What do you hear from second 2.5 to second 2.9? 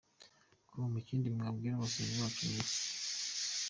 iki?.